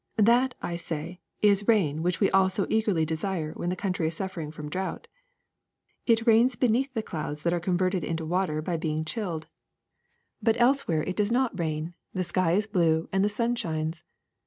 That, 0.17 0.55
I 0.63 0.77
say, 0.77 1.19
is 1.43 1.67
rain 1.67 2.01
which 2.01 2.19
we 2.19 2.31
all 2.31 2.49
so 2.49 2.65
eagerly 2.71 3.05
desire 3.05 3.51
when 3.53 3.69
the 3.69 3.75
country 3.75 4.07
is 4.07 4.15
suffering 4.15 4.49
from 4.49 4.67
drought. 4.67 5.05
It 6.07 6.25
rains 6.25 6.55
beneath 6.55 6.91
the 6.95 7.03
clouds 7.03 7.43
that 7.43 7.53
are 7.53 7.59
converted 7.59 8.03
into 8.03 8.25
water 8.25 8.63
by 8.63 8.77
being 8.77 9.05
chilled; 9.05 9.45
but 10.41 10.59
elsewhere 10.59 11.03
it 11.03 11.15
does 11.17 11.31
not 11.31 11.55
340 11.55 11.61
RAIN 11.61 11.93
341 12.13 12.13
rain, 12.15 12.17
the 12.17 12.23
sky 12.23 12.53
is 12.53 12.65
blue, 12.65 13.09
and 13.13 13.23
the 13.23 13.29
sun 13.29 13.55
shines. 13.55 14.03